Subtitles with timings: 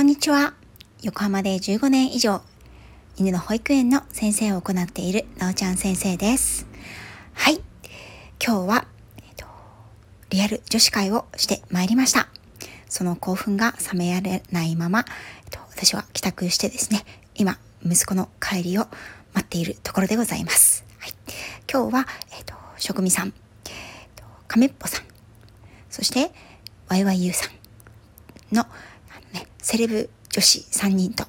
[0.00, 0.54] こんにちは。
[1.02, 2.40] 横浜で15年以上、
[3.18, 6.66] 犬の保育園の先生を行っているなおちゃん先生です。
[7.34, 7.60] はい。
[8.42, 8.86] 今日は、
[9.18, 9.44] えっと、
[10.30, 12.28] リアル女子会をしてまいりました。
[12.88, 15.04] その興奮が冷められないまま、えっ
[15.50, 17.04] と、私は帰宅してですね、
[17.34, 18.86] 今、息子の帰りを
[19.34, 20.82] 待っているところでございます。
[20.98, 21.12] はい。
[21.70, 22.06] 今日は、
[22.38, 23.32] えっと、職味さん、えっ
[24.16, 25.04] と、亀っぽさん、
[25.90, 26.32] そして、
[26.88, 27.50] YYU さ
[28.50, 28.64] んの、
[29.70, 31.24] セレブ女子3人と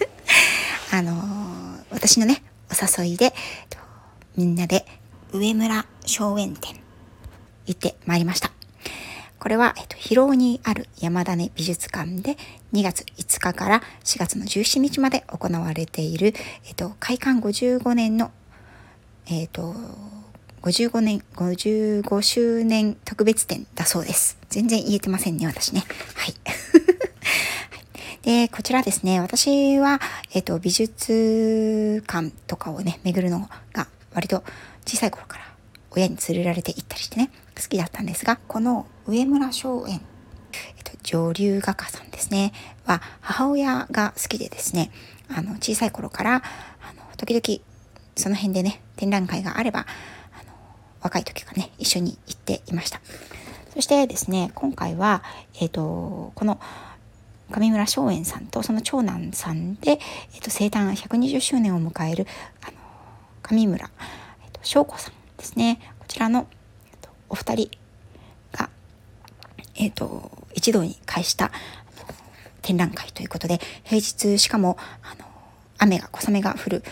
[0.90, 3.34] あのー、私のね、お誘いで、
[4.38, 4.86] みんなで
[5.32, 6.80] 上村松園店
[7.66, 8.52] 行ってまいりました。
[9.38, 12.38] これは、えっと、広尾にある山種美術館で
[12.72, 18.32] 2月5日から4月の17日まで行われている、えっと、開館55年の、
[19.26, 19.74] えっと、
[20.62, 24.38] 55年、55周年特別展だそうです。
[24.48, 25.84] 全然言えてませんね、私ね。
[26.14, 26.37] はい。
[28.28, 30.00] で、こちらですね、私は、
[30.34, 34.44] えっ、と、美術館とかをね、巡るのが割と
[34.84, 35.44] 小さい頃から
[35.92, 40.00] 親に連れられて行ったりしてね、好きだったんですが、この上村松園、えっ
[40.84, 42.52] と、上流画家さんですね、
[42.84, 44.90] は母親が好きでですね、
[45.34, 46.42] あの、小さい頃から、あの、
[47.16, 47.64] 時々
[48.14, 49.86] その辺でね、展覧会があれば、
[50.34, 50.52] あの
[51.00, 53.00] 若い時からね、一緒に行っていました。
[53.72, 55.22] そしてですね、今回は、
[55.54, 56.60] えっ、ー、と、この
[57.50, 59.98] 上村松園さんとその長男さんで、
[60.34, 62.26] えっ、と、生誕120周年を迎える、
[62.62, 62.72] あの、
[63.42, 63.90] 上村、
[64.44, 65.80] えっ、と、翔子さんですね。
[65.98, 66.46] こちらの、
[66.90, 67.70] えっと、お二人
[68.52, 68.68] が、
[69.76, 71.50] えっ、と、一堂に会した
[72.62, 75.24] 展覧会ということで、平日しかも、あの、
[75.78, 76.84] 雨が、小雨が降る、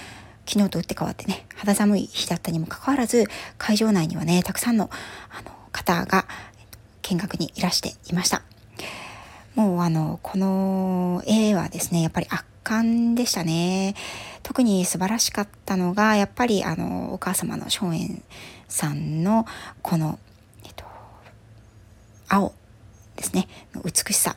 [0.47, 3.25] 昨日と打って変わってね、肌寒い日だったにもかかわらず、
[3.59, 4.91] 会場内にはね、たくさんの
[5.29, 6.27] あの方が
[7.03, 8.43] 見学にいらしていました。
[9.57, 13.95] もうあの、この絵はですね、やっぱり圧巻でしたね。
[14.43, 18.23] 特に素晴らしかったのが、やっぱりあの、お母様の松園
[18.69, 19.47] さんの
[19.83, 20.19] この、
[20.65, 20.85] えっと、
[22.29, 22.55] 青
[23.17, 23.49] ですね、
[23.83, 24.37] 美しさ。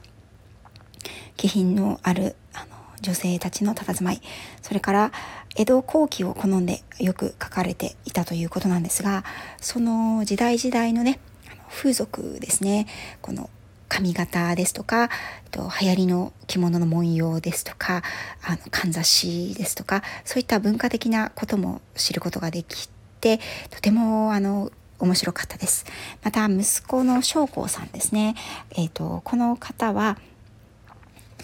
[1.40, 4.22] 気品のあるあの女性たちの佇まい
[4.62, 5.12] それから
[5.56, 9.24] 江戸後期を好んでよく書かれていたということなんですが
[9.62, 11.22] その時代時代のね
[11.69, 12.88] 風俗ですね
[13.22, 13.50] この
[13.90, 15.10] 髪型ですとか
[15.52, 18.04] と流行りの着物の文様ですとか
[18.44, 22.88] あのかんざしですとかそういった文化的なことも知ることができ
[23.20, 23.40] て
[23.72, 25.86] とてもあの面白かったです。
[26.24, 28.36] また息子の将校さんですね。
[28.72, 30.18] えっ、ー、とこの方は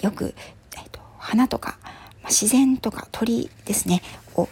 [0.01, 0.35] よく
[0.75, 1.89] えっ、ー、と花とか、ま
[2.25, 4.01] あ、自然とか鳥ですね
[4.35, 4.49] を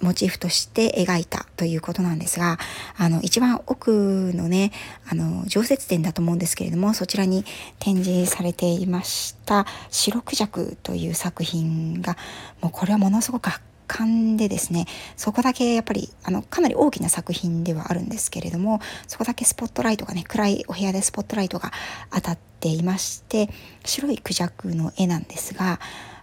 [0.00, 2.58] モチーフとして描いたということなんですが
[2.96, 4.72] あの一番奥のね
[5.08, 7.44] あの常設展だと思うんですけれどもそちらに
[7.78, 12.16] 展示されていました「白クジャク」という作品が
[12.60, 14.86] もうこれはものすごく圧巻でですね
[15.16, 21.72] そこだけやっぱりあのかなり大きな作品ではあるんですけれどもそこだけスポットライトがね暗いお部屋でスポットライトが
[22.10, 23.50] 当たっていまして
[23.84, 25.78] 白いクジャクの絵なんですが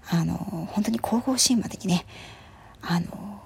[0.10, 0.34] あの
[0.72, 2.06] 本当に神々しいまでにね
[2.82, 3.42] あの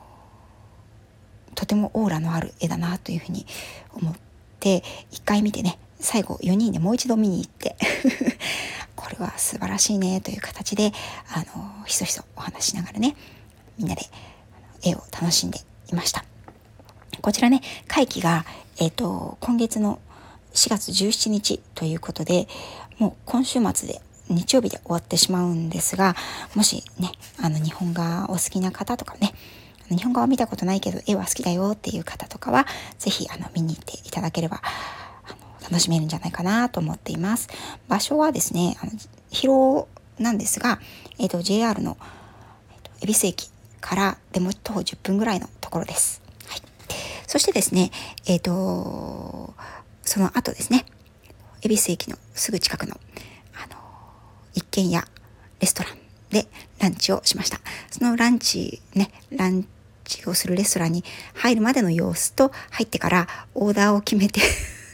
[1.56, 3.46] とてもオーラのある絵だなというふうに
[3.94, 4.16] 思っ
[4.60, 7.78] て一回見てね最後4人でもう一度見に行って
[8.96, 10.92] これは素晴らしいねという形で
[11.30, 13.16] あのひそひそお話しながらね
[13.78, 14.02] みんなで
[14.84, 15.60] 絵を楽しんで
[15.92, 16.26] いました。
[17.22, 18.44] こちらね会期が、
[18.78, 20.00] えーと、今月の
[20.54, 22.48] 4月17日ということで
[22.98, 26.16] もう今週末で日曜日で終わってしまうんですが
[26.56, 27.12] もしね
[27.42, 29.34] あの日本画お好きな方とかね
[29.90, 32.66] 日本画は見たことないけど絵は好きだよっていう方とかは
[33.00, 34.62] 是非あの見に行っていただければ
[35.62, 37.50] 楽しめるんじゃないかなと思っています
[37.88, 38.92] 場所はですねあの
[39.30, 39.88] 広
[40.20, 40.80] なんですが、
[41.20, 41.98] えーと、JR の、
[42.72, 43.50] えーと恵比寿駅
[43.84, 46.22] からでも徒歩10分ぐらいのところです。
[46.48, 46.62] はい、
[47.28, 47.92] そしてですね
[48.26, 49.54] えっ、ー、と
[50.04, 50.86] その後ですね
[51.62, 52.98] 恵比寿駅のすぐ近くの
[54.74, 55.06] 軒家
[55.60, 55.98] レストラン
[56.32, 56.48] で
[56.80, 57.60] ランチをしました。
[57.92, 59.68] そのランチねラン
[60.04, 61.04] チをするレストランに
[61.36, 64.42] 入るまでの様子と入ってからオーダーを決めて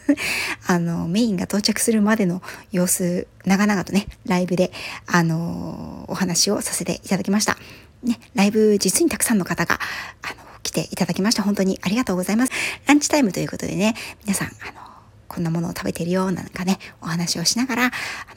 [0.68, 2.42] あのメインが到着するまでの
[2.72, 4.74] 様子長々とねライブで
[5.08, 7.58] あのお話をさせていただきました。
[8.04, 9.80] ねライブ実にたくさんの方が
[10.22, 11.44] あの来ていただきました。
[11.44, 12.52] 本当にありがとうございます。
[12.86, 14.90] ランチタイムということでね皆さんあの
[15.30, 17.90] こんなものを食べてるよなんかねお話をしながらあ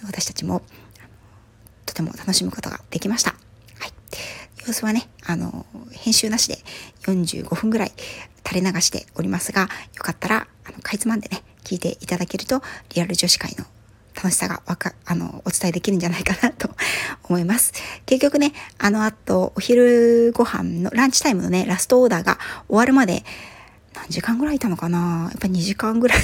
[0.02, 0.62] の私たちも
[2.02, 3.30] も楽しむことができました。
[3.78, 3.92] はい。
[4.66, 6.58] 様子はね、あの、編集なしで
[7.04, 7.92] 45分ぐらい
[8.46, 12.62] 垂れ流しておりますが、よかったら、あの、かいつまんでね、聞いていただけると、
[12.94, 13.64] リアル女子会の
[14.14, 16.70] 楽しさがわか、あの、お伝えできるんじゃないかなと
[17.28, 17.72] 思います。
[18.06, 22.38] 結局ね、あの後、お昼ご飯の、ランチタイムのね、ラストオーダーが
[22.68, 23.24] 終わるまで、
[23.94, 25.28] 何時間ぐらいいたのかな？
[25.30, 26.18] やっぱ2時間ぐらい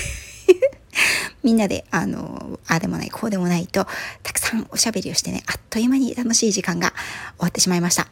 [1.43, 3.87] みんなで、あの、ああでもない、こうでもないと、
[4.23, 6.97] たくさんおしゃべりをしてね、あっという間に楽しい時間が終
[7.41, 8.09] わってしまいました。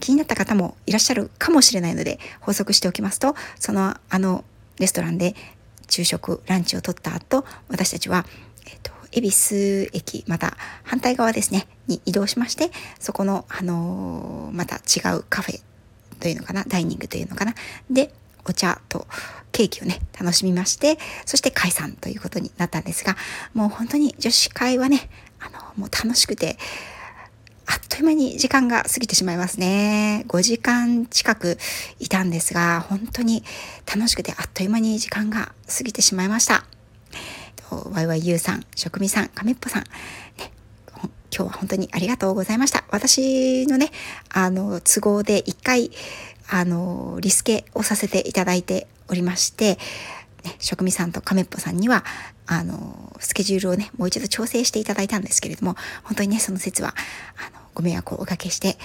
[0.00, 4.44] 気になった方もいらっしゃるかもしれないので、補足しておきますと、その、あの、
[4.78, 5.34] レストランで
[5.88, 8.26] 昼食、ランチを取った後、私たちは、
[8.66, 12.70] えっと、恵比寿駅、また反対側ですね、に移動しまして、
[13.00, 15.60] そこの、あの、また違うカフェ
[16.20, 17.54] というのかな、ダイニングというのかな、
[17.90, 18.12] で、
[18.48, 19.06] お茶と
[19.52, 23.16] ケーキをね、楽しみまして、そして解散ということになったんですが、
[23.54, 25.10] もう本当に女子会はね、
[25.40, 26.58] あの、もう楽しくて、
[27.66, 30.24] あっという間に時間が過ぎてしまいますね。
[30.28, 31.58] 5時間近く
[31.98, 33.44] いたんですが、本当に
[33.86, 36.64] 楽しくてあっという間に時間が過ぎてしまいました。
[37.70, 40.50] YYU さん、職味さん、亀っぽさん、ね、
[41.34, 42.84] 今日は本当にありがとうございました。
[42.90, 43.90] 私のね、
[44.30, 45.90] あの、都合で一回、
[46.48, 49.78] あの、リスケをさせていただいておりまして、
[50.44, 52.04] ね、職味さんと亀っぽさんには、
[52.46, 56.94] あの、スケジュールをね、もう一度調整していただいたんですけれども、本当にね、その説は、
[57.36, 58.78] あの、ご迷惑をおかけして、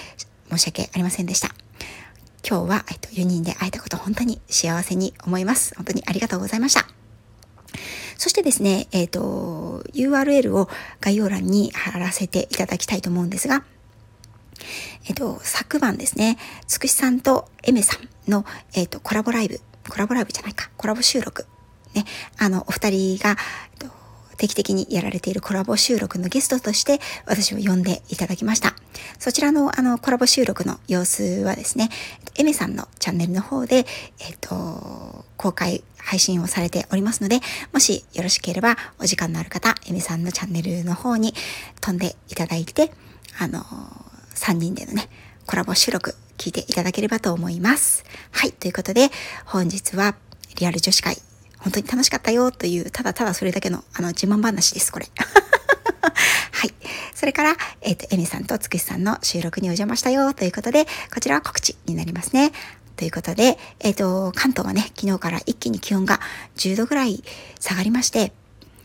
[0.50, 1.54] 申し訳ありませんでした。
[2.46, 5.74] 今日は、えっと、4人で会えたこと本当に幸せに思います。
[5.76, 6.86] 本当にありがとうございました。
[8.16, 10.68] そしてですね、えっ、と、URL を
[11.00, 13.64] 概要欄に貼らせていただきたいと思うんですが、
[15.08, 18.44] えっ、と、昨晩ですね、つくしさんとエメさんの、
[18.74, 21.46] えっ、と、コラボライブ、コラボライブじゃないか、コラボ収録、
[21.94, 22.04] ね、
[22.38, 23.36] あの、お二人が、
[23.80, 24.04] えっと
[24.36, 28.74] 定期的にやられているコラボ収録のゲストとして私を呼んでいただきました。
[29.18, 31.88] そちらのあのコラボ収録の様子はですね、
[32.36, 33.86] エメさんのチャンネルの方で、
[34.20, 37.40] えっ、と、公開配信をされておりますので、
[37.72, 41.34] もしよろしければお時間のある方、エメさんのチャンネルの方に
[41.80, 42.92] 飛んでいただいて、
[43.38, 43.60] あの、
[44.34, 45.08] 3人でのね、
[45.46, 48.04] コラボ収録聞いていただければと思います。
[48.30, 49.10] はい、ということで
[49.44, 50.16] 本日は
[50.58, 51.16] リアル女子会
[51.64, 55.06] 本当に楽しかったよという、ただただそれだけの、あの、自慢話です、これ。
[56.52, 56.74] はい。
[57.14, 62.52] それから、えっ、ー、と、エミさんとつくしさんの収録にお邪魔したよということで、こちらは告知になりますね。
[62.96, 66.20] ということで、えっ、ー、と、関東はね、昨日から一気に気温が
[66.56, 67.24] 10度ぐらい
[67.58, 68.32] 下がりまして、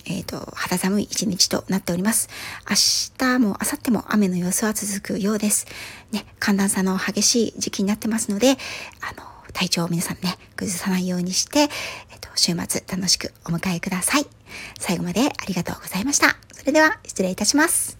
[0.05, 2.29] えっ、ー、と、肌寒い一日となっております。
[2.67, 2.75] 明
[3.17, 5.67] 日も明後日も雨の様子は続くようです。
[6.11, 8.57] ね、寒暖差の激しい時期になってますので、
[9.01, 9.23] あの、
[9.59, 11.67] 体調を皆さんね、崩さないようにして、えっ
[12.21, 14.25] と、週末楽しくお迎えください。
[14.79, 16.37] 最後までありがとうございました。
[16.53, 17.98] それでは失礼いたします。